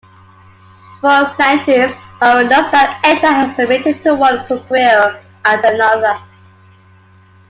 For 0.99 1.29
centuries, 1.37 1.91
Hoffer 2.19 2.43
notes 2.45 2.71
that 2.71 3.01
Asia 3.05 3.27
had 3.31 3.55
submitted 3.55 4.01
to 4.01 4.15
one 4.15 4.43
conqueror 4.47 5.23
after 5.45 5.67
another. 5.75 6.19